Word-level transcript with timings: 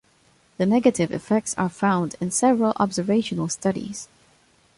The 0.57 0.65
negative 0.65 1.11
effects 1.11 1.53
are 1.59 1.69
found 1.69 2.15
in 2.19 2.31
several 2.31 2.73
observational 2.77 3.49
studies. 3.49 4.07